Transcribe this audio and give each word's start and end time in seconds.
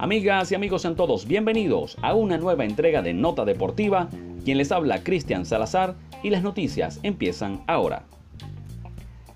Amigas 0.00 0.52
y 0.52 0.54
amigos 0.54 0.82
sean 0.82 0.94
todos 0.94 1.26
bienvenidos 1.26 1.96
a 2.02 2.14
una 2.14 2.38
nueva 2.38 2.64
entrega 2.64 3.02
de 3.02 3.12
Nota 3.14 3.44
Deportiva. 3.44 4.08
Quien 4.44 4.56
les 4.56 4.70
habla 4.70 5.02
Cristian 5.02 5.44
Salazar 5.44 5.96
y 6.22 6.30
las 6.30 6.44
noticias 6.44 7.00
empiezan 7.02 7.62
ahora. 7.66 8.04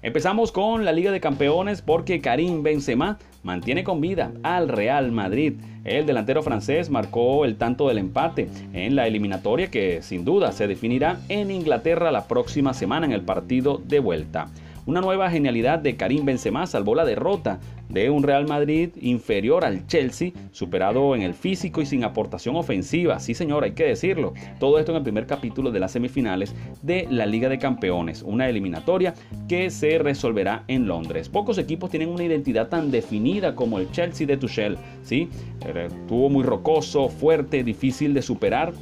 Empezamos 0.02 0.52
con 0.52 0.84
la 0.84 0.92
Liga 0.92 1.10
de 1.10 1.18
Campeones 1.18 1.82
porque 1.82 2.20
Karim 2.20 2.62
Benzema 2.62 3.18
mantiene 3.42 3.82
con 3.82 4.00
vida 4.00 4.30
al 4.44 4.68
Real 4.68 5.10
Madrid. 5.10 5.54
El 5.82 6.06
delantero 6.06 6.44
francés 6.44 6.90
marcó 6.90 7.44
el 7.44 7.56
tanto 7.56 7.88
del 7.88 7.98
empate 7.98 8.48
en 8.72 8.94
la 8.94 9.08
eliminatoria 9.08 9.68
que 9.68 10.00
sin 10.00 10.24
duda 10.24 10.52
se 10.52 10.68
definirá 10.68 11.18
en 11.28 11.50
Inglaterra 11.50 12.12
la 12.12 12.28
próxima 12.28 12.72
semana 12.72 13.04
en 13.04 13.12
el 13.12 13.22
partido 13.22 13.82
de 13.84 13.98
vuelta. 13.98 14.46
Una 14.84 15.00
nueva 15.00 15.30
genialidad 15.30 15.78
de 15.78 15.96
Karim 15.96 16.24
Benzema 16.24 16.66
salvó 16.66 16.96
la 16.96 17.04
derrota 17.04 17.60
de 17.88 18.10
un 18.10 18.24
Real 18.24 18.48
Madrid 18.48 18.90
inferior 19.00 19.64
al 19.64 19.86
Chelsea, 19.86 20.32
superado 20.50 21.14
en 21.14 21.22
el 21.22 21.34
físico 21.34 21.80
y 21.80 21.86
sin 21.86 22.02
aportación 22.02 22.56
ofensiva. 22.56 23.20
Sí, 23.20 23.34
señor, 23.34 23.62
hay 23.62 23.72
que 23.72 23.84
decirlo. 23.84 24.32
Todo 24.58 24.80
esto 24.80 24.90
en 24.90 24.96
el 24.96 25.04
primer 25.04 25.26
capítulo 25.26 25.70
de 25.70 25.78
las 25.78 25.92
semifinales 25.92 26.54
de 26.82 27.06
la 27.10 27.26
Liga 27.26 27.48
de 27.48 27.58
Campeones, 27.58 28.22
una 28.22 28.48
eliminatoria 28.48 29.14
que 29.48 29.70
se 29.70 29.98
resolverá 29.98 30.64
en 30.66 30.88
Londres. 30.88 31.28
Pocos 31.28 31.58
equipos 31.58 31.90
tienen 31.90 32.08
una 32.08 32.24
identidad 32.24 32.68
tan 32.68 32.90
definida 32.90 33.54
como 33.54 33.78
el 33.78 33.88
Chelsea 33.92 34.26
de 34.26 34.36
Tuchel, 34.36 34.78
¿sí? 35.04 35.28
Estuvo 35.60 36.28
muy 36.28 36.42
rocoso, 36.42 37.08
fuerte, 37.08 37.62
difícil 37.62 38.14
de 38.14 38.22
superar 38.22 38.72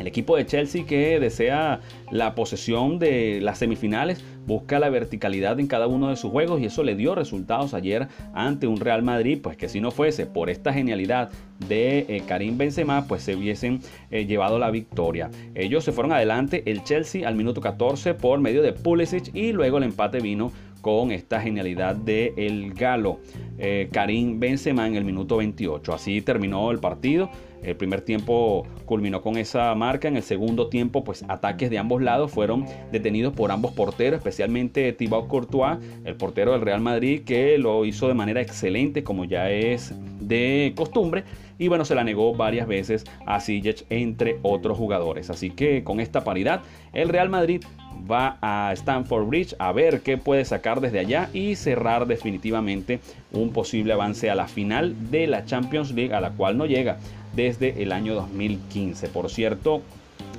el 0.00 0.06
equipo 0.06 0.36
de 0.36 0.46
Chelsea 0.46 0.86
que 0.86 1.20
desea 1.20 1.80
la 2.10 2.34
posesión 2.34 2.98
de 2.98 3.40
las 3.42 3.58
semifinales 3.58 4.24
busca 4.46 4.78
la 4.78 4.88
verticalidad 4.88 5.60
en 5.60 5.66
cada 5.66 5.86
uno 5.86 6.08
de 6.08 6.16
sus 6.16 6.30
juegos 6.30 6.60
y 6.60 6.64
eso 6.64 6.82
le 6.82 6.96
dio 6.96 7.14
resultados 7.14 7.74
ayer 7.74 8.08
ante 8.32 8.66
un 8.66 8.78
Real 8.78 9.02
Madrid, 9.02 9.38
pues 9.42 9.56
que 9.56 9.68
si 9.68 9.80
no 9.80 9.90
fuese 9.90 10.26
por 10.26 10.50
esta 10.50 10.72
genialidad 10.72 11.30
de 11.68 12.06
eh, 12.08 12.22
Karim 12.26 12.56
Benzema, 12.56 13.06
pues 13.06 13.22
se 13.22 13.36
hubiesen 13.36 13.80
eh, 14.10 14.24
llevado 14.24 14.58
la 14.58 14.70
victoria. 14.70 15.30
Ellos 15.54 15.84
se 15.84 15.92
fueron 15.92 16.12
adelante, 16.12 16.62
el 16.66 16.82
Chelsea 16.82 17.28
al 17.28 17.34
minuto 17.34 17.60
14 17.60 18.14
por 18.14 18.40
medio 18.40 18.62
de 18.62 18.72
Pulisic 18.72 19.34
y 19.34 19.52
luego 19.52 19.78
el 19.78 19.84
empate 19.84 20.20
vino 20.20 20.50
con 20.80 21.12
esta 21.12 21.40
genialidad 21.40 21.96
de 21.96 22.32
el 22.36 22.74
galo 22.74 23.20
eh, 23.58 23.88
Karim 23.92 24.40
Benzema 24.40 24.86
en 24.86 24.96
el 24.96 25.04
minuto 25.04 25.36
28. 25.36 25.92
Así 25.92 26.20
terminó 26.22 26.70
el 26.70 26.78
partido. 26.78 27.30
El 27.62 27.76
primer 27.76 28.00
tiempo 28.00 28.66
culminó 28.86 29.20
con 29.20 29.36
esa 29.36 29.74
marca. 29.74 30.08
En 30.08 30.16
el 30.16 30.22
segundo 30.22 30.68
tiempo, 30.68 31.04
pues 31.04 31.24
ataques 31.28 31.68
de 31.68 31.78
ambos 31.78 32.00
lados 32.00 32.30
fueron 32.30 32.64
detenidos 32.90 33.34
por 33.34 33.52
ambos 33.52 33.72
porteros, 33.72 34.18
especialmente 34.18 34.92
Thibaut 34.92 35.28
Courtois, 35.28 35.78
el 36.04 36.14
portero 36.16 36.52
del 36.52 36.62
Real 36.62 36.80
Madrid, 36.80 37.22
que 37.24 37.58
lo 37.58 37.84
hizo 37.84 38.08
de 38.08 38.14
manera 38.14 38.40
excelente, 38.40 39.04
como 39.04 39.26
ya 39.26 39.50
es 39.50 39.94
de 40.20 40.72
costumbre. 40.74 41.24
Y 41.60 41.68
bueno, 41.68 41.84
se 41.84 41.94
la 41.94 42.04
negó 42.04 42.34
varias 42.34 42.66
veces 42.66 43.04
a 43.26 43.38
Ziyech, 43.38 43.84
entre 43.90 44.38
otros 44.40 44.78
jugadores. 44.78 45.28
Así 45.28 45.50
que 45.50 45.84
con 45.84 46.00
esta 46.00 46.24
paridad, 46.24 46.62
el 46.94 47.10
Real 47.10 47.28
Madrid 47.28 47.62
va 48.10 48.38
a 48.40 48.72
Stanford 48.72 49.26
Bridge 49.26 49.54
a 49.58 49.70
ver 49.70 50.00
qué 50.00 50.16
puede 50.16 50.46
sacar 50.46 50.80
desde 50.80 51.00
allá 51.00 51.28
y 51.34 51.56
cerrar 51.56 52.06
definitivamente 52.06 53.00
un 53.30 53.52
posible 53.52 53.92
avance 53.92 54.30
a 54.30 54.34
la 54.34 54.48
final 54.48 55.10
de 55.10 55.26
la 55.26 55.44
Champions 55.44 55.92
League 55.92 56.14
a 56.14 56.22
la 56.22 56.30
cual 56.30 56.56
no 56.56 56.64
llega 56.64 56.96
desde 57.36 57.82
el 57.82 57.92
año 57.92 58.14
2015. 58.14 59.08
Por 59.08 59.28
cierto, 59.28 59.82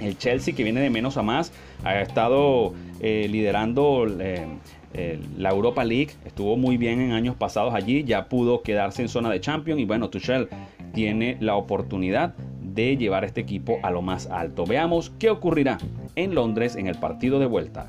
el 0.02 0.18
Chelsea 0.18 0.56
que 0.56 0.64
viene 0.64 0.82
de 0.82 0.90
menos 0.90 1.18
a 1.18 1.22
más 1.22 1.54
ha 1.84 2.02
estado 2.02 2.74
eh, 3.00 3.28
liderando 3.30 4.08
eh, 4.20 4.48
eh, 4.94 5.20
la 5.38 5.52
Europa 5.52 5.86
League, 5.86 6.12
estuvo 6.26 6.58
muy 6.58 6.76
bien 6.76 7.00
en 7.00 7.12
años 7.14 7.36
pasados 7.36 7.74
allí, 7.74 8.04
ya 8.04 8.26
pudo 8.26 8.62
quedarse 8.62 9.02
en 9.02 9.08
zona 9.08 9.30
de 9.30 9.40
Champions 9.40 9.80
y 9.80 9.86
bueno, 9.86 10.10
Tuchel 10.10 10.50
tiene 10.94 11.38
la 11.40 11.56
oportunidad 11.56 12.36
de 12.62 12.98
llevar 12.98 13.26
este 13.26 13.42
equipo 13.42 13.80
a 13.84 13.92
lo 13.92 14.02
más 14.02 14.28
alto. 14.28 14.66
Veamos 14.66 15.12
qué 15.20 15.30
ocurrirá 15.30 15.78
en 16.16 16.36
Londres 16.36 16.76
en 16.76 16.88
el 16.88 16.96
partido 16.96 17.40
de 17.40 17.46
vuelta. 17.46 17.88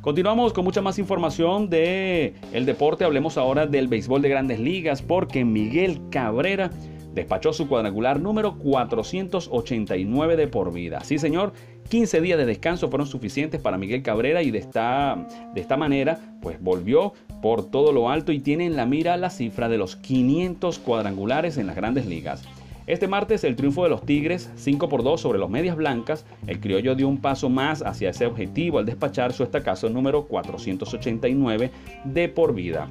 Continuamos 0.00 0.52
con 0.52 0.64
mucha 0.64 0.82
más 0.82 1.00
información 1.00 1.68
de 1.68 2.34
el 2.52 2.64
deporte. 2.64 3.04
Hablemos 3.04 3.36
ahora 3.36 3.66
del 3.66 3.88
béisbol 3.88 4.22
de 4.22 4.28
Grandes 4.28 4.60
Ligas 4.60 5.02
porque 5.02 5.44
Miguel 5.44 6.00
Cabrera 6.10 6.70
despachó 7.16 7.52
su 7.54 7.66
cuadrangular 7.66 8.20
número 8.20 8.58
489 8.58 10.36
de 10.36 10.48
por 10.48 10.72
vida. 10.72 11.00
Sí, 11.00 11.18
señor, 11.18 11.54
15 11.88 12.20
días 12.20 12.38
de 12.38 12.44
descanso 12.44 12.90
fueron 12.90 13.06
suficientes 13.06 13.58
para 13.58 13.78
Miguel 13.78 14.02
Cabrera 14.02 14.42
y 14.42 14.50
de 14.50 14.58
esta, 14.58 15.26
de 15.54 15.60
esta 15.60 15.78
manera 15.78 16.20
pues 16.42 16.60
volvió 16.60 17.14
por 17.40 17.70
todo 17.70 17.92
lo 17.92 18.10
alto 18.10 18.32
y 18.32 18.40
tiene 18.40 18.66
en 18.66 18.76
la 18.76 18.84
mira 18.84 19.16
la 19.16 19.30
cifra 19.30 19.70
de 19.70 19.78
los 19.78 19.96
500 19.96 20.78
cuadrangulares 20.78 21.56
en 21.56 21.66
las 21.66 21.76
grandes 21.76 22.06
ligas. 22.06 22.44
Este 22.86 23.08
martes 23.08 23.44
el 23.44 23.56
triunfo 23.56 23.82
de 23.82 23.88
los 23.88 24.04
Tigres 24.04 24.50
5 24.56 24.88
por 24.90 25.02
2 25.02 25.18
sobre 25.18 25.38
los 25.38 25.48
Medias 25.48 25.74
Blancas, 25.74 26.26
el 26.46 26.60
criollo 26.60 26.94
dio 26.94 27.08
un 27.08 27.22
paso 27.22 27.48
más 27.48 27.82
hacia 27.82 28.10
ese 28.10 28.26
objetivo 28.26 28.78
al 28.78 28.86
despachar 28.86 29.32
su 29.32 29.42
estacazo 29.42 29.88
número 29.88 30.26
489 30.26 31.70
de 32.04 32.28
por 32.28 32.54
vida. 32.54 32.90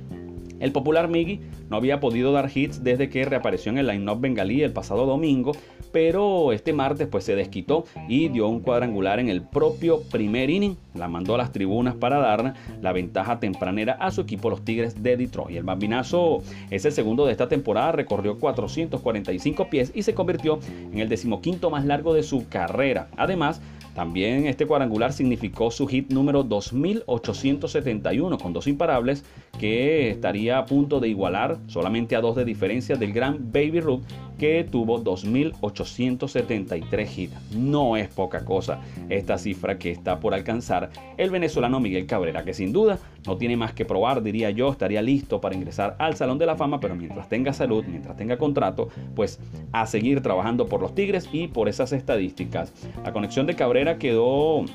El 0.59 0.71
popular 0.71 1.07
Miggy 1.09 1.41
no 1.69 1.77
había 1.77 1.99
podido 1.99 2.31
dar 2.31 2.49
hits 2.53 2.83
desde 2.83 3.09
que 3.09 3.25
reapareció 3.25 3.71
en 3.71 3.77
el 3.77 3.87
line-up 3.87 4.21
bengalí 4.21 4.61
el 4.61 4.71
pasado 4.71 5.05
domingo, 5.05 5.51
pero 5.91 6.51
este 6.51 6.73
martes 6.73 7.07
pues 7.07 7.23
se 7.23 7.35
desquitó 7.35 7.85
y 8.07 8.29
dio 8.29 8.47
un 8.47 8.59
cuadrangular 8.61 9.19
en 9.19 9.29
el 9.29 9.41
propio 9.41 10.01
primer 10.11 10.49
inning. 10.49 10.77
La 10.93 11.07
mandó 11.07 11.35
a 11.35 11.37
las 11.37 11.51
tribunas 11.51 11.95
para 11.95 12.19
dar 12.19 12.53
la 12.81 12.91
ventaja 12.93 13.39
tempranera 13.39 13.93
a 13.93 14.11
su 14.11 14.21
equipo 14.21 14.49
los 14.49 14.63
Tigres 14.63 15.01
de 15.01 15.17
Detroit. 15.17 15.57
El 15.57 15.63
bambinazo 15.63 16.41
es 16.69 16.85
el 16.85 16.91
segundo 16.91 17.25
de 17.25 17.31
esta 17.31 17.47
temporada, 17.47 17.91
recorrió 17.91 18.37
445 18.37 19.69
pies 19.69 19.91
y 19.93 20.03
se 20.03 20.13
convirtió 20.13 20.59
en 20.91 20.99
el 20.99 21.09
decimoquinto 21.09 21.69
más 21.69 21.85
largo 21.85 22.13
de 22.13 22.23
su 22.23 22.47
carrera. 22.47 23.09
Además, 23.17 23.61
también 23.95 24.45
este 24.45 24.65
cuadrangular 24.65 25.13
significó 25.13 25.71
su 25.71 25.87
hit 25.87 26.11
número 26.11 26.43
2871 26.43 28.37
con 28.37 28.51
dos 28.51 28.67
imparables 28.67 29.23
que 29.59 30.09
estaría 30.09 30.57
a 30.57 30.65
punto 30.65 30.99
de 30.99 31.09
igualar 31.09 31.59
solamente 31.67 32.15
a 32.15 32.21
dos 32.21 32.35
de 32.35 32.45
diferencia 32.45 32.95
del 32.95 33.13
gran 33.13 33.51
Baby 33.51 33.81
Ruth 33.81 34.01
que 34.37 34.67
tuvo 34.69 35.03
2.873 35.03 37.17
hits. 37.17 37.55
No 37.55 37.97
es 37.97 38.09
poca 38.09 38.43
cosa 38.43 38.81
esta 39.09 39.37
cifra 39.37 39.77
que 39.77 39.91
está 39.91 40.19
por 40.19 40.33
alcanzar 40.33 40.89
el 41.17 41.29
venezolano 41.29 41.79
Miguel 41.79 42.05
Cabrera, 42.05 42.43
que 42.43 42.53
sin 42.53 42.73
duda 42.73 42.99
no 43.25 43.37
tiene 43.37 43.57
más 43.57 43.73
que 43.73 43.85
probar, 43.85 44.21
diría 44.21 44.51
yo, 44.51 44.69
estaría 44.69 45.01
listo 45.01 45.41
para 45.41 45.55
ingresar 45.55 45.95
al 45.99 46.15
Salón 46.15 46.37
de 46.37 46.45
la 46.45 46.55
Fama, 46.55 46.79
pero 46.79 46.95
mientras 46.95 47.29
tenga 47.29 47.53
salud, 47.53 47.83
mientras 47.87 48.17
tenga 48.17 48.37
contrato, 48.37 48.89
pues 49.15 49.39
a 49.71 49.87
seguir 49.87 50.21
trabajando 50.21 50.67
por 50.67 50.81
los 50.81 50.93
Tigres 50.93 51.29
y 51.31 51.47
por 51.47 51.69
esas 51.69 51.93
estadísticas. 51.93 52.73
La 53.03 53.13
conexión 53.13 53.45
de 53.45 53.55
Cabrera 53.55 53.97
quedó 53.97 54.65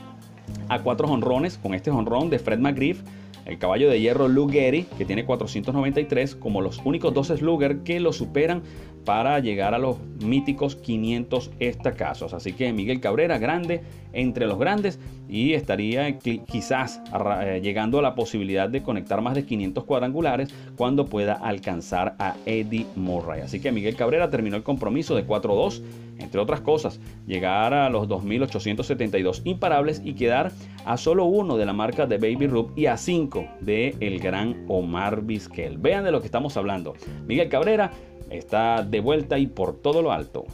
a 0.68 0.78
cuatro 0.80 1.08
honrones 1.08 1.58
con 1.58 1.74
este 1.74 1.90
honrón 1.90 2.30
de 2.30 2.38
Fred 2.38 2.58
McGriff 2.58 3.02
el 3.46 3.58
caballo 3.58 3.90
de 3.90 4.00
hierro 4.00 4.28
Luke 4.28 4.52
Gehry, 4.52 4.84
que 4.96 5.04
tiene 5.04 5.24
493, 5.24 6.34
como 6.36 6.60
los 6.60 6.80
únicos 6.84 7.14
dos 7.14 7.28
Slugger 7.28 7.78
que 7.78 8.00
lo 8.00 8.12
superan 8.12 8.62
para 9.04 9.38
llegar 9.40 9.74
a 9.74 9.78
los 9.78 9.96
míticos 10.24 10.76
500 10.76 11.50
estacazos. 11.58 12.34
Así 12.34 12.52
que 12.52 12.72
Miguel 12.72 13.00
Cabrera, 13.00 13.38
grande 13.38 13.82
entre 14.12 14.46
los 14.46 14.58
grandes, 14.58 14.98
y 15.28 15.54
estaría 15.54 16.18
quizás 16.18 17.00
eh, 17.42 17.60
llegando 17.62 18.00
a 18.00 18.02
la 18.02 18.14
posibilidad 18.14 18.68
de 18.68 18.82
conectar 18.82 19.20
más 19.22 19.34
de 19.34 19.44
500 19.44 19.84
cuadrangulares 19.84 20.52
cuando 20.76 21.06
pueda 21.06 21.34
alcanzar 21.34 22.16
a 22.18 22.36
Eddie 22.46 22.86
Murray. 22.96 23.42
Así 23.42 23.60
que 23.60 23.72
Miguel 23.72 23.96
Cabrera 23.96 24.28
terminó 24.28 24.56
el 24.56 24.64
compromiso 24.64 25.14
de 25.14 25.26
4-2 25.26 25.82
entre 26.20 26.40
otras 26.40 26.60
cosas, 26.60 27.00
llegar 27.26 27.74
a 27.74 27.90
los 27.90 28.08
2.872 28.08 29.42
imparables 29.44 30.02
y 30.04 30.14
quedar 30.14 30.52
a 30.84 30.96
solo 30.96 31.24
uno 31.24 31.56
de 31.56 31.66
la 31.66 31.72
marca 31.72 32.06
de 32.06 32.18
Baby 32.18 32.46
Ruth 32.46 32.70
y 32.76 32.86
a 32.86 32.96
cinco 32.96 33.46
de 33.60 33.96
el 34.00 34.20
gran 34.20 34.64
Omar 34.68 35.22
Vizquel. 35.22 35.78
Vean 35.78 36.04
de 36.04 36.12
lo 36.12 36.20
que 36.20 36.26
estamos 36.26 36.56
hablando. 36.56 36.94
Miguel 37.26 37.48
Cabrera 37.48 37.90
está 38.30 38.82
de 38.82 39.00
vuelta 39.00 39.38
y 39.38 39.46
por 39.46 39.80
todo 39.80 40.02
lo 40.02 40.12
alto. 40.12 40.46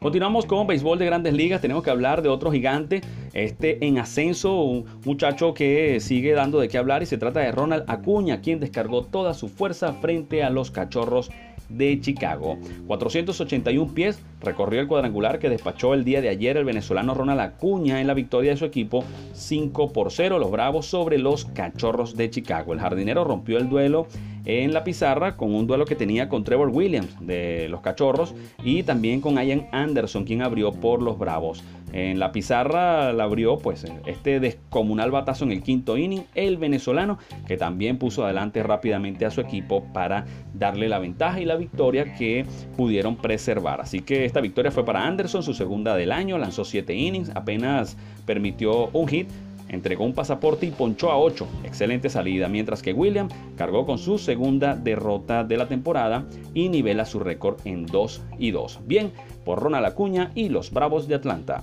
Continuamos 0.00 0.46
con 0.46 0.68
béisbol 0.68 0.98
de 1.00 1.06
grandes 1.06 1.34
ligas. 1.34 1.60
Tenemos 1.60 1.82
que 1.82 1.90
hablar 1.90 2.22
de 2.22 2.28
otro 2.28 2.52
gigante, 2.52 3.00
este 3.32 3.84
en 3.84 3.98
ascenso, 3.98 4.62
un 4.62 4.84
muchacho 5.04 5.54
que 5.54 5.98
sigue 5.98 6.34
dando 6.34 6.60
de 6.60 6.68
qué 6.68 6.78
hablar 6.78 7.02
y 7.02 7.06
se 7.06 7.18
trata 7.18 7.40
de 7.40 7.50
Ronald 7.50 7.84
Acuña, 7.88 8.40
quien 8.40 8.60
descargó 8.60 9.02
toda 9.02 9.34
su 9.34 9.48
fuerza 9.48 9.92
frente 9.94 10.44
a 10.44 10.50
los 10.50 10.70
cachorros 10.70 11.32
de 11.68 12.00
Chicago. 12.00 12.58
481 12.86 13.94
pies 13.94 14.20
recorrió 14.40 14.80
el 14.80 14.86
cuadrangular 14.86 15.38
que 15.38 15.50
despachó 15.50 15.94
el 15.94 16.04
día 16.04 16.20
de 16.20 16.28
ayer 16.28 16.56
el 16.56 16.64
venezolano 16.64 17.14
Ronald 17.14 17.40
Acuña 17.40 18.00
en 18.00 18.06
la 18.06 18.14
victoria 18.14 18.52
de 18.52 18.56
su 18.56 18.64
equipo 18.64 19.04
5 19.32 19.92
por 19.92 20.12
0 20.12 20.38
los 20.38 20.50
Bravos 20.50 20.86
sobre 20.86 21.18
los 21.18 21.44
Cachorros 21.44 22.16
de 22.16 22.30
Chicago. 22.30 22.72
El 22.72 22.80
jardinero 22.80 23.24
rompió 23.24 23.58
el 23.58 23.68
duelo 23.68 24.06
en 24.48 24.72
la 24.72 24.82
pizarra 24.82 25.36
con 25.36 25.54
un 25.54 25.66
duelo 25.66 25.84
que 25.84 25.94
tenía 25.94 26.28
con 26.28 26.42
Trevor 26.42 26.70
Williams 26.70 27.14
de 27.20 27.68
los 27.68 27.82
Cachorros 27.82 28.34
y 28.64 28.82
también 28.82 29.20
con 29.20 29.34
Ian 29.36 29.68
Anderson, 29.72 30.24
quien 30.24 30.42
abrió 30.42 30.72
por 30.72 31.02
los 31.02 31.18
Bravos. 31.18 31.62
En 31.92 32.18
la 32.18 32.32
pizarra 32.32 33.12
la 33.12 33.24
abrió 33.24 33.58
pues 33.58 33.86
este 34.06 34.40
descomunal 34.40 35.10
batazo 35.10 35.44
en 35.44 35.52
el 35.52 35.62
quinto 35.62 35.96
inning, 35.96 36.24
el 36.34 36.56
venezolano 36.56 37.18
que 37.46 37.56
también 37.58 37.98
puso 37.98 38.24
adelante 38.24 38.62
rápidamente 38.62 39.26
a 39.26 39.30
su 39.30 39.42
equipo 39.42 39.84
para 39.92 40.24
darle 40.54 40.88
la 40.88 40.98
ventaja 40.98 41.40
y 41.40 41.44
la 41.44 41.56
victoria 41.56 42.14
que 42.14 42.46
pudieron 42.76 43.16
preservar. 43.16 43.82
Así 43.82 44.00
que 44.00 44.24
esta 44.24 44.40
victoria 44.40 44.70
fue 44.70 44.84
para 44.84 45.06
Anderson, 45.06 45.42
su 45.42 45.52
segunda 45.52 45.94
del 45.94 46.12
año, 46.12 46.38
lanzó 46.38 46.64
7 46.64 46.94
innings, 46.94 47.30
apenas 47.34 47.98
permitió 48.24 48.88
un 48.92 49.08
hit, 49.08 49.28
entregó 49.68 50.04
un 50.04 50.14
pasaporte 50.14 50.66
y 50.66 50.70
ponchó 50.70 51.10
a 51.10 51.18
8. 51.18 51.46
Excelente 51.64 52.08
salida, 52.10 52.48
mientras 52.48 52.82
que 52.82 52.92
William 52.92 53.28
cargó 53.56 53.86
con 53.86 53.98
su 53.98 54.18
segunda 54.18 54.74
derrota 54.74 55.44
de 55.44 55.56
la 55.56 55.68
temporada 55.68 56.24
y 56.54 56.68
nivela 56.68 57.04
su 57.04 57.18
récord 57.18 57.56
en 57.64 57.86
2 57.86 58.22
y 58.38 58.50
2. 58.50 58.80
Bien, 58.86 59.12
por 59.44 59.60
Ronald 59.62 59.86
Acuña 59.86 60.30
y 60.34 60.48
los 60.48 60.70
Bravos 60.70 61.08
de 61.08 61.14
Atlanta. 61.14 61.62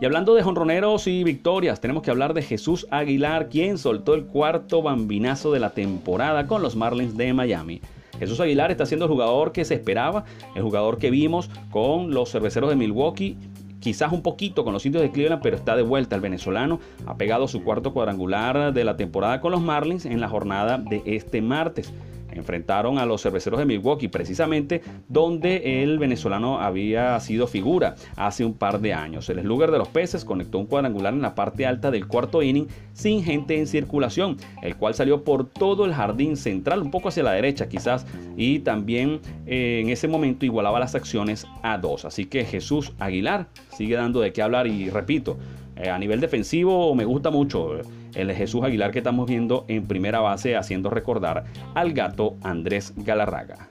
Y 0.00 0.04
hablando 0.04 0.34
de 0.34 0.42
jonroneros 0.42 1.06
y 1.06 1.22
victorias, 1.22 1.80
tenemos 1.80 2.02
que 2.02 2.10
hablar 2.10 2.34
de 2.34 2.42
Jesús 2.42 2.88
Aguilar, 2.90 3.48
quien 3.48 3.78
soltó 3.78 4.14
el 4.14 4.24
cuarto 4.24 4.82
bambinazo 4.82 5.52
de 5.52 5.60
la 5.60 5.70
temporada 5.70 6.48
con 6.48 6.60
los 6.60 6.74
Marlins 6.74 7.16
de 7.16 7.32
Miami. 7.32 7.80
Jesús 8.18 8.40
Aguilar 8.40 8.72
está 8.72 8.84
siendo 8.84 9.06
el 9.06 9.12
jugador 9.12 9.52
que 9.52 9.64
se 9.64 9.74
esperaba, 9.74 10.24
el 10.54 10.62
jugador 10.62 10.98
que 10.98 11.10
vimos 11.10 11.50
con 11.70 12.12
los 12.12 12.30
cerveceros 12.30 12.70
de 12.70 12.76
Milwaukee 12.76 13.36
quizás 13.82 14.12
un 14.12 14.22
poquito 14.22 14.64
con 14.64 14.72
los 14.72 14.86
indios 14.86 15.02
de 15.02 15.10
Cleveland, 15.10 15.42
pero 15.42 15.56
está 15.56 15.76
de 15.76 15.82
vuelta 15.82 16.14
el 16.14 16.22
venezolano. 16.22 16.78
Ha 17.04 17.16
pegado 17.16 17.48
su 17.48 17.64
cuarto 17.64 17.92
cuadrangular 17.92 18.72
de 18.72 18.84
la 18.84 18.96
temporada 18.96 19.40
con 19.40 19.52
los 19.52 19.60
Marlins 19.60 20.06
en 20.06 20.20
la 20.20 20.28
jornada 20.28 20.78
de 20.78 21.02
este 21.04 21.42
martes 21.42 21.92
enfrentaron 22.32 22.98
a 22.98 23.06
los 23.06 23.22
cerveceros 23.22 23.58
de 23.58 23.66
Milwaukee, 23.66 24.08
precisamente 24.08 24.82
donde 25.08 25.82
el 25.82 25.98
venezolano 25.98 26.60
había 26.60 27.18
sido 27.20 27.46
figura 27.46 27.94
hace 28.16 28.44
un 28.44 28.54
par 28.54 28.80
de 28.80 28.94
años. 28.94 29.28
El 29.28 29.40
slugger 29.40 29.70
de 29.70 29.78
los 29.78 29.88
peces 29.88 30.24
conectó 30.24 30.58
un 30.58 30.66
cuadrangular 30.66 31.14
en 31.14 31.22
la 31.22 31.34
parte 31.34 31.66
alta 31.66 31.90
del 31.90 32.06
cuarto 32.06 32.42
inning 32.42 32.68
sin 32.92 33.22
gente 33.22 33.58
en 33.58 33.66
circulación, 33.66 34.36
el 34.62 34.76
cual 34.76 34.94
salió 34.94 35.24
por 35.24 35.48
todo 35.48 35.84
el 35.84 35.94
jardín 35.94 36.36
central, 36.36 36.82
un 36.82 36.90
poco 36.90 37.08
hacia 37.08 37.22
la 37.22 37.32
derecha 37.32 37.68
quizás, 37.68 38.06
y 38.36 38.60
también 38.60 39.20
eh, 39.46 39.80
en 39.82 39.90
ese 39.90 40.08
momento 40.08 40.44
igualaba 40.44 40.80
las 40.80 40.94
acciones 40.94 41.46
a 41.62 41.78
dos. 41.78 42.04
Así 42.04 42.26
que 42.26 42.44
Jesús 42.44 42.92
Aguilar 42.98 43.46
sigue 43.76 43.96
dando 43.96 44.20
de 44.20 44.32
qué 44.32 44.42
hablar 44.42 44.66
y 44.66 44.90
repito, 44.90 45.36
eh, 45.76 45.88
a 45.88 45.98
nivel 45.98 46.20
defensivo 46.20 46.94
me 46.94 47.04
gusta 47.04 47.30
mucho 47.30 47.80
el 48.14 48.32
Jesús 48.32 48.62
Aguilar 48.62 48.90
que 48.90 48.98
estamos 48.98 49.28
viendo 49.28 49.64
en 49.68 49.86
primera 49.86 50.20
base 50.20 50.56
haciendo 50.56 50.90
recordar 50.90 51.44
al 51.74 51.92
gato 51.92 52.36
Andrés 52.42 52.92
Galarraga. 52.96 53.68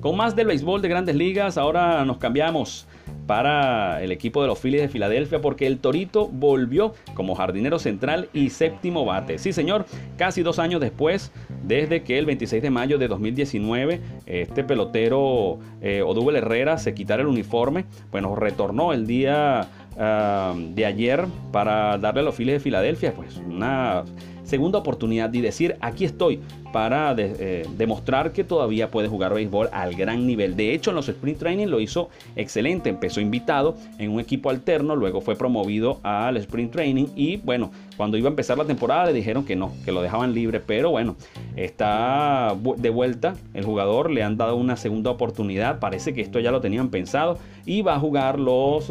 Con 0.00 0.16
más 0.16 0.34
del 0.34 0.46
béisbol 0.46 0.80
de 0.80 0.88
grandes 0.88 1.14
ligas, 1.14 1.58
ahora 1.58 2.04
nos 2.06 2.16
cambiamos 2.16 2.86
para 3.26 4.02
el 4.02 4.12
equipo 4.12 4.40
de 4.42 4.48
los 4.48 4.58
Phillies 4.58 4.82
de 4.82 4.88
Filadelfia 4.88 5.40
porque 5.40 5.66
el 5.66 5.78
Torito 5.78 6.26
volvió 6.26 6.94
como 7.14 7.34
jardinero 7.34 7.78
central 7.78 8.28
y 8.32 8.50
séptimo 8.50 9.04
bate. 9.04 9.38
Sí, 9.38 9.52
señor, 9.52 9.84
casi 10.16 10.42
dos 10.42 10.58
años 10.58 10.80
después, 10.80 11.30
desde 11.62 12.02
que 12.02 12.18
el 12.18 12.26
26 12.26 12.62
de 12.62 12.70
mayo 12.70 12.98
de 12.98 13.08
2019 13.08 14.00
este 14.26 14.64
pelotero 14.64 15.58
eh, 15.80 16.02
Odubel 16.02 16.36
Herrera 16.36 16.78
se 16.78 16.94
quitara 16.94 17.22
el 17.22 17.28
uniforme, 17.28 17.84
bueno, 18.10 18.34
retornó 18.34 18.92
el 18.92 19.06
día 19.06 19.68
ah, 19.98 20.54
de 20.56 20.86
ayer 20.86 21.26
para 21.52 21.98
darle 21.98 22.20
a 22.20 22.24
los 22.24 22.34
Phillies 22.34 22.54
de 22.54 22.60
Filadelfia 22.60 23.12
pues 23.14 23.36
una 23.36 24.04
segunda 24.50 24.78
oportunidad 24.80 25.32
y 25.32 25.40
decir 25.40 25.76
aquí 25.80 26.04
estoy 26.04 26.40
para 26.72 27.14
eh, 27.16 27.66
demostrar 27.76 28.32
que 28.32 28.44
todavía 28.44 28.90
puede 28.90 29.08
jugar 29.08 29.34
béisbol 29.34 29.68
al 29.72 29.94
gran 29.94 30.26
nivel. 30.26 30.56
De 30.56 30.74
hecho, 30.74 30.90
en 30.90 30.96
los 30.96 31.08
sprint 31.08 31.38
training 31.38 31.66
lo 31.66 31.80
hizo 31.80 32.10
excelente. 32.36 32.90
Empezó 32.90 33.20
invitado 33.20 33.76
en 33.98 34.10
un 34.10 34.20
equipo 34.20 34.50
alterno, 34.50 34.96
luego 34.96 35.20
fue 35.20 35.36
promovido 35.36 36.00
al 36.02 36.36
sprint 36.36 36.72
training 36.72 37.06
y 37.16 37.38
bueno, 37.38 37.70
cuando 37.96 38.16
iba 38.16 38.28
a 38.28 38.30
empezar 38.30 38.58
la 38.58 38.64
temporada 38.64 39.06
le 39.06 39.12
dijeron 39.12 39.44
que 39.44 39.56
no, 39.56 39.72
que 39.84 39.92
lo 39.92 40.02
dejaban 40.02 40.34
libre, 40.34 40.60
pero 40.60 40.90
bueno, 40.90 41.16
está 41.56 42.56
de 42.76 42.90
vuelta 42.90 43.34
el 43.54 43.64
jugador, 43.64 44.10
le 44.10 44.22
han 44.22 44.36
dado 44.36 44.56
una 44.56 44.76
segunda 44.76 45.10
oportunidad, 45.10 45.78
parece 45.80 46.14
que 46.14 46.20
esto 46.20 46.40
ya 46.40 46.50
lo 46.50 46.60
tenían 46.60 46.88
pensado 46.88 47.38
y 47.66 47.82
va 47.82 47.96
a 47.96 48.00
jugar 48.00 48.38
los 48.38 48.90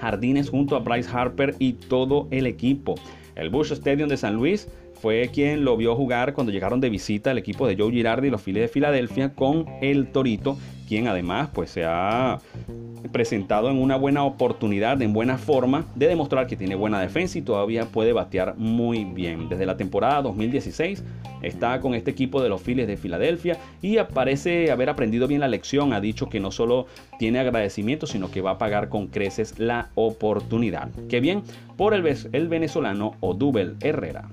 jardines 0.00 0.50
junto 0.50 0.76
a 0.76 0.80
Bryce 0.80 1.08
Harper 1.12 1.54
y 1.58 1.74
todo 1.74 2.28
el 2.30 2.46
equipo. 2.46 2.94
El 3.34 3.50
Bush 3.50 3.72
Stadium 3.72 4.08
de 4.08 4.16
San 4.16 4.34
Luis 4.34 4.68
fue 4.94 5.30
quien 5.32 5.64
lo 5.64 5.76
vio 5.76 5.94
jugar 5.94 6.34
cuando 6.34 6.52
llegaron 6.52 6.80
de 6.80 6.90
visita 6.90 7.30
el 7.30 7.38
equipo 7.38 7.66
de 7.66 7.76
Joe 7.76 7.92
Girardi 7.92 8.28
y 8.28 8.30
los 8.30 8.42
Phillies 8.42 8.62
de 8.62 8.68
Filadelfia 8.68 9.34
con 9.34 9.66
el 9.80 10.10
Torito, 10.10 10.58
quien 10.88 11.06
además 11.06 11.50
pues 11.52 11.70
se 11.70 11.84
ha 11.84 12.38
presentado 13.12 13.70
en 13.70 13.76
una 13.76 13.96
buena 13.96 14.24
oportunidad, 14.24 15.00
en 15.02 15.12
buena 15.12 15.36
forma 15.36 15.84
de 15.94 16.08
demostrar 16.08 16.46
que 16.46 16.56
tiene 16.56 16.74
buena 16.74 17.00
defensa 17.00 17.38
y 17.38 17.42
todavía 17.42 17.84
puede 17.84 18.12
batear 18.12 18.56
muy 18.56 19.04
bien. 19.04 19.48
Desde 19.48 19.66
la 19.66 19.76
temporada 19.76 20.22
2016 20.22 21.04
está 21.42 21.80
con 21.80 21.94
este 21.94 22.10
equipo 22.10 22.42
de 22.42 22.48
los 22.48 22.62
Phillies 22.62 22.86
de 22.86 22.96
Filadelfia 22.96 23.58
y 23.82 23.98
parece 24.14 24.70
haber 24.70 24.88
aprendido 24.88 25.28
bien 25.28 25.40
la 25.40 25.48
lección. 25.48 25.92
Ha 25.92 26.00
dicho 26.00 26.28
que 26.28 26.40
no 26.40 26.50
solo 26.50 26.86
tiene 27.18 27.38
agradecimiento, 27.38 28.06
sino 28.06 28.30
que 28.30 28.40
va 28.40 28.52
a 28.52 28.58
pagar 28.58 28.88
con 28.88 29.08
creces 29.08 29.58
la 29.58 29.90
oportunidad. 29.94 30.88
Qué 31.08 31.20
bien 31.20 31.42
por 31.76 31.92
el, 31.92 32.04
el 32.32 32.48
venezolano 32.48 33.14
Odubel 33.20 33.76
Herrera. 33.80 34.28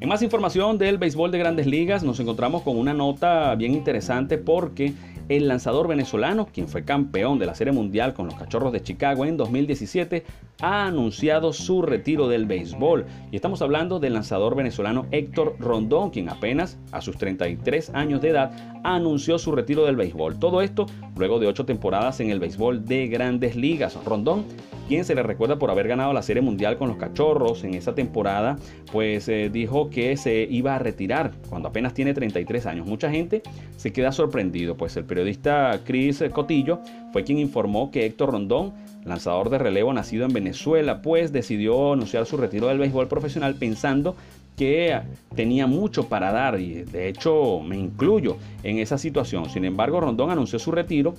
En 0.00 0.08
más 0.08 0.22
información 0.22 0.78
del 0.78 0.96
béisbol 0.96 1.32
de 1.32 1.38
grandes 1.38 1.66
ligas, 1.66 2.04
nos 2.04 2.20
encontramos 2.20 2.62
con 2.62 2.76
una 2.78 2.94
nota 2.94 3.52
bien 3.56 3.74
interesante 3.74 4.38
porque 4.38 4.94
el 5.28 5.48
lanzador 5.48 5.88
venezolano, 5.88 6.46
quien 6.46 6.68
fue 6.68 6.84
campeón 6.84 7.38
de 7.38 7.46
la 7.46 7.54
Serie 7.54 7.72
Mundial 7.72 8.14
con 8.14 8.26
los 8.26 8.34
Cachorros 8.34 8.72
de 8.72 8.82
Chicago 8.82 9.24
en 9.24 9.36
2017, 9.36 10.24
ha 10.60 10.86
anunciado 10.86 11.52
su 11.52 11.82
retiro 11.82 12.28
del 12.28 12.46
béisbol. 12.46 13.06
Y 13.30 13.36
estamos 13.36 13.62
hablando 13.62 14.00
del 14.00 14.14
lanzador 14.14 14.56
venezolano 14.56 15.06
Héctor 15.10 15.56
Rondón, 15.58 16.10
quien 16.10 16.28
apenas 16.28 16.78
a 16.92 17.00
sus 17.00 17.16
33 17.16 17.90
años 17.90 18.20
de 18.20 18.30
edad 18.30 18.50
anunció 18.84 19.38
su 19.38 19.52
retiro 19.52 19.84
del 19.84 19.96
béisbol. 19.96 20.38
Todo 20.38 20.62
esto 20.62 20.86
luego 21.16 21.38
de 21.38 21.46
ocho 21.46 21.64
temporadas 21.64 22.20
en 22.20 22.30
el 22.30 22.40
béisbol 22.40 22.84
de 22.84 23.08
grandes 23.08 23.56
ligas. 23.56 23.98
Rondón 24.04 24.44
quien 24.88 25.04
se 25.04 25.14
le 25.14 25.22
recuerda 25.22 25.58
por 25.58 25.70
haber 25.70 25.86
ganado 25.86 26.14
la 26.14 26.22
Serie 26.22 26.42
Mundial 26.42 26.78
con 26.78 26.88
los 26.88 26.96
Cachorros 26.96 27.62
en 27.62 27.74
esa 27.74 27.94
temporada, 27.94 28.56
pues 28.90 29.28
eh, 29.28 29.50
dijo 29.52 29.90
que 29.90 30.16
se 30.16 30.48
iba 30.50 30.74
a 30.74 30.78
retirar 30.78 31.32
cuando 31.50 31.68
apenas 31.68 31.92
tiene 31.92 32.14
33 32.14 32.64
años. 32.66 32.86
Mucha 32.86 33.10
gente 33.10 33.42
se 33.76 33.92
queda 33.92 34.12
sorprendido, 34.12 34.76
pues 34.76 34.96
el 34.96 35.04
periodista 35.18 35.80
Chris 35.84 36.22
Cotillo 36.32 36.78
fue 37.12 37.24
quien 37.24 37.38
informó 37.38 37.90
que 37.90 38.06
Héctor 38.06 38.30
Rondón 38.30 38.72
lanzador 39.04 39.50
de 39.50 39.58
relevo 39.58 39.92
nacido 39.92 40.26
en 40.26 40.32
Venezuela, 40.32 41.02
pues 41.02 41.32
decidió 41.32 41.94
anunciar 41.94 42.24
su 42.26 42.36
retiro 42.36 42.68
del 42.68 42.78
béisbol 42.78 43.08
profesional 43.08 43.56
pensando 43.56 44.14
que 44.56 45.00
tenía 45.34 45.66
mucho 45.66 46.08
para 46.08 46.30
dar 46.30 46.60
y 46.60 46.82
de 46.82 47.08
hecho 47.08 47.60
me 47.60 47.76
incluyo 47.76 48.36
en 48.62 48.78
esa 48.78 48.98
situación. 48.98 49.48
Sin 49.50 49.64
embargo, 49.64 50.00
Rondón 50.00 50.30
anunció 50.30 50.58
su 50.58 50.70
retiro 50.70 51.14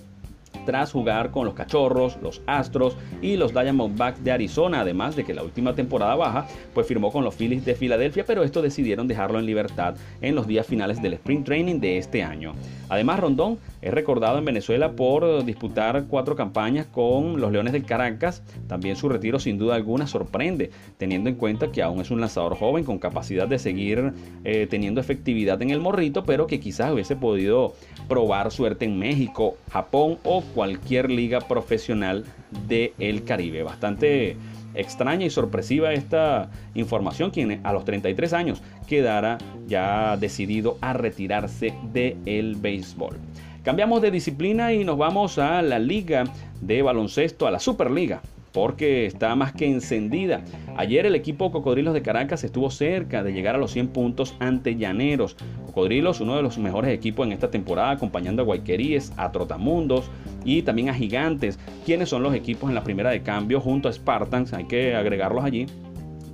tras 0.65 0.91
jugar 0.91 1.31
con 1.31 1.45
los 1.45 1.53
Cachorros, 1.53 2.17
los 2.21 2.41
Astros 2.47 2.95
y 3.21 3.37
los 3.37 3.53
Diamondbacks 3.53 4.23
de 4.23 4.31
Arizona, 4.31 4.81
además 4.81 5.15
de 5.15 5.23
que 5.23 5.33
la 5.33 5.43
última 5.43 5.75
temporada 5.75 6.15
baja 6.15 6.47
pues 6.73 6.87
firmó 6.87 7.11
con 7.11 7.23
los 7.23 7.35
Phillies 7.35 7.65
de 7.65 7.75
Filadelfia, 7.75 8.25
pero 8.25 8.43
esto 8.43 8.61
decidieron 8.61 9.07
dejarlo 9.07 9.39
en 9.39 9.45
libertad 9.45 9.95
en 10.21 10.35
los 10.35 10.47
días 10.47 10.67
finales 10.67 11.01
del 11.01 11.13
Spring 11.13 11.43
Training 11.43 11.79
de 11.79 11.97
este 11.97 12.23
año. 12.23 12.53
Además, 12.89 13.19
Rondón 13.19 13.59
es 13.81 13.93
recordado 13.93 14.39
en 14.39 14.45
Venezuela 14.45 14.91
por 14.91 15.45
disputar 15.45 16.05
cuatro 16.07 16.35
campañas 16.35 16.87
con 16.87 17.39
los 17.39 17.51
Leones 17.51 17.73
del 17.73 17.85
Caracas. 17.85 18.41
También 18.67 18.95
su 18.95 19.09
retiro 19.09 19.39
sin 19.39 19.57
duda 19.57 19.75
alguna 19.75 20.07
sorprende, 20.07 20.71
teniendo 20.97 21.29
en 21.29 21.35
cuenta 21.35 21.71
que 21.71 21.81
aún 21.81 22.01
es 22.01 22.11
un 22.11 22.19
lanzador 22.19 22.55
joven 22.55 22.83
con 22.83 22.99
capacidad 22.99 23.47
de 23.47 23.59
seguir 23.59 24.13
eh, 24.43 24.67
teniendo 24.69 24.99
efectividad 24.99 25.61
en 25.61 25.69
el 25.69 25.79
morrito, 25.79 26.23
pero 26.23 26.47
que 26.47 26.59
quizás 26.59 26.91
hubiese 26.91 27.15
podido 27.15 27.73
probar 28.07 28.51
suerte 28.51 28.85
en 28.85 28.97
México, 28.97 29.55
Japón 29.71 30.17
o 30.23 30.41
cualquier 30.53 31.09
liga 31.09 31.39
profesional 31.41 32.25
del 32.67 33.23
Caribe. 33.23 33.63
Bastante 33.63 34.37
extraña 34.75 35.25
y 35.25 35.29
sorpresiva 35.29 35.93
esta 35.93 36.49
información, 36.75 37.31
quien 37.31 37.59
a 37.65 37.73
los 37.73 37.85
33 37.85 38.33
años 38.33 38.61
quedará 38.87 39.37
ya 39.67 40.17
decidido 40.17 40.77
a 40.81 40.93
retirarse 40.93 41.73
del 41.91 42.55
béisbol. 42.55 43.17
Cambiamos 43.63 44.01
de 44.01 44.11
disciplina 44.11 44.73
y 44.73 44.83
nos 44.83 44.97
vamos 44.97 45.37
a 45.37 45.61
la 45.61 45.79
liga 45.79 46.23
de 46.61 46.81
baloncesto, 46.81 47.45
a 47.47 47.51
la 47.51 47.59
Superliga 47.59 48.21
porque 48.59 49.05
está 49.05 49.33
más 49.35 49.53
que 49.53 49.65
encendida. 49.65 50.41
Ayer 50.75 51.05
el 51.05 51.15
equipo 51.15 51.49
Cocodrilos 51.49 51.93
de 51.93 52.01
Caracas 52.01 52.43
estuvo 52.43 52.69
cerca 52.69 53.23
de 53.23 53.31
llegar 53.31 53.55
a 53.55 53.57
los 53.57 53.71
100 53.71 53.87
puntos 53.87 54.35
ante 54.39 54.75
Llaneros. 54.75 55.37
Cocodrilos, 55.67 56.19
uno 56.19 56.35
de 56.35 56.41
los 56.41 56.57
mejores 56.57 56.93
equipos 56.93 57.25
en 57.25 57.31
esta 57.31 57.49
temporada, 57.49 57.91
acompañando 57.91 58.41
a 58.41 58.45
Guayqueríes, 58.45 59.13
a 59.15 59.31
Trotamundos 59.31 60.11
y 60.43 60.63
también 60.63 60.89
a 60.89 60.93
Gigantes, 60.93 61.57
quienes 61.85 62.09
son 62.09 62.21
los 62.21 62.33
equipos 62.33 62.67
en 62.67 62.75
la 62.75 62.83
primera 62.83 63.11
de 63.11 63.21
cambio 63.21 63.61
junto 63.61 63.87
a 63.87 63.93
Spartans, 63.93 64.51
hay 64.51 64.65
que 64.65 64.93
agregarlos 64.93 65.45
allí, 65.45 65.65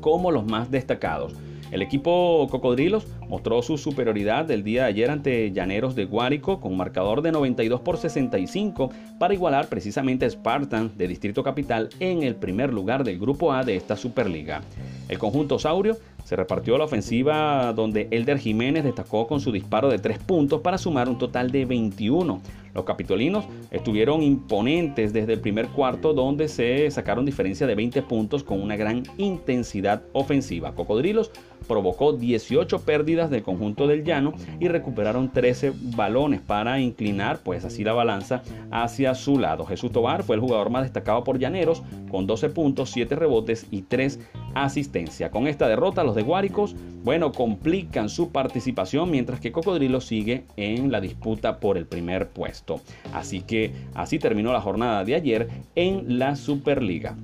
como 0.01 0.31
los 0.31 0.47
más 0.47 0.71
destacados. 0.71 1.35
El 1.71 1.81
equipo 1.81 2.47
Cocodrilos 2.49 3.07
mostró 3.27 3.61
su 3.61 3.77
superioridad 3.77 4.49
el 4.51 4.63
día 4.63 4.83
de 4.83 4.89
ayer 4.89 5.09
ante 5.09 5.51
Llaneros 5.51 5.95
de 5.95 6.05
Guárico 6.05 6.59
con 6.59 6.77
marcador 6.77 7.21
de 7.21 7.31
92 7.31 7.81
por 7.81 7.97
65 7.97 8.91
para 9.17 9.33
igualar 9.33 9.67
precisamente 9.67 10.25
a 10.25 10.29
Spartan 10.29 10.91
de 10.95 11.07
Distrito 11.07 11.43
Capital 11.43 11.89
en 11.99 12.23
el 12.23 12.35
primer 12.35 12.71
lugar 12.71 13.03
del 13.03 13.19
Grupo 13.19 13.51
A 13.51 13.63
de 13.63 13.75
esta 13.75 13.95
Superliga. 13.95 14.61
El 15.09 15.17
conjunto 15.17 15.59
Saurio 15.59 15.97
se 16.23 16.35
repartió 16.35 16.77
la 16.77 16.85
ofensiva 16.85 17.73
donde 17.73 18.07
Elder 18.11 18.39
Jiménez 18.39 18.83
destacó 18.83 19.27
con 19.27 19.39
su 19.39 19.51
disparo 19.51 19.89
de 19.89 19.99
3 19.99 20.19
puntos 20.19 20.61
para 20.61 20.77
sumar 20.77 21.09
un 21.09 21.17
total 21.17 21.51
de 21.51 21.65
21. 21.65 22.41
Los 22.75 22.83
capitolinos 22.83 23.45
estuvieron 23.71 24.21
imponentes 24.21 25.13
desde 25.13 25.33
el 25.33 25.39
primer 25.39 25.69
cuarto 25.69 26.13
donde 26.13 26.49
se 26.49 26.91
sacaron 26.91 27.25
diferencia 27.25 27.65
de 27.65 27.73
20 27.73 28.01
puntos 28.01 28.43
con 28.43 28.61
una 28.61 28.75
gran 28.75 29.03
intensidad 29.17 30.03
ofensiva. 30.11 30.75
Cocodrilos 30.75 31.31
provocó 31.67 32.13
18 32.13 32.81
pérdidas 32.81 33.29
del 33.29 33.43
conjunto 33.43 33.87
del 33.87 34.03
llano 34.03 34.33
y 34.59 34.67
recuperaron 34.67 35.31
13 35.31 35.71
balones 35.95 36.41
para 36.41 36.79
inclinar 36.79 37.39
pues 37.43 37.63
así 37.63 37.83
la 37.85 37.93
balanza 37.93 38.43
hacia 38.71 39.15
su 39.15 39.39
lado. 39.39 39.65
Jesús 39.65 39.91
Tobar 39.91 40.23
fue 40.23 40.35
el 40.35 40.41
jugador 40.41 40.69
más 40.69 40.83
destacado 40.83 41.23
por 41.23 41.39
Llaneros 41.39 41.81
con 42.11 42.27
12 42.27 42.49
puntos, 42.49 42.91
7 42.91 43.15
rebotes 43.15 43.67
y 43.71 43.83
3 43.83 44.19
asistencias. 44.53 45.31
Con 45.31 45.47
esta 45.47 45.67
derrota 45.67 46.03
los 46.03 46.15
de 46.15 46.23
Guáricos, 46.23 46.75
bueno, 47.05 47.31
complican 47.31 48.09
su 48.09 48.31
participación 48.31 49.11
mientras 49.11 49.39
que 49.39 49.51
Cocodrilo 49.51 50.01
sigue 50.01 50.45
en 50.57 50.91
la 50.91 50.99
disputa 50.99 51.59
por 51.59 51.77
el 51.77 51.85
primer 51.85 52.29
puesto. 52.29 52.81
Así 53.13 53.41
que 53.41 53.73
así 53.93 54.17
terminó 54.17 54.51
la 54.51 54.59
jornada 54.59 55.03
de 55.05 55.13
ayer 55.13 55.47
en 55.75 56.17
la 56.17 56.35
Superliga. 56.35 57.15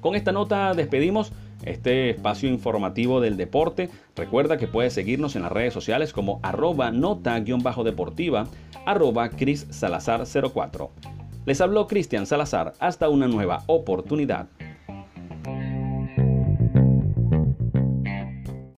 Con 0.00 0.14
esta 0.14 0.30
nota 0.30 0.72
despedimos 0.74 1.32
este 1.64 2.10
espacio 2.10 2.48
informativo 2.48 3.20
del 3.20 3.36
deporte. 3.36 3.90
Recuerda 4.14 4.56
que 4.56 4.68
puedes 4.68 4.92
seguirnos 4.92 5.34
en 5.34 5.42
las 5.42 5.50
redes 5.50 5.74
sociales 5.74 6.12
como 6.12 6.38
arroba 6.44 6.92
nota-deportiva, 6.92 8.46
arroba 8.86 9.30
Cris 9.30 9.66
Salazar 9.70 10.26
04. 10.26 10.92
Les 11.44 11.60
habló 11.60 11.88
Cristian 11.88 12.24
Salazar. 12.24 12.74
Hasta 12.78 13.08
una 13.08 13.26
nueva 13.26 13.64
oportunidad. 13.66 14.46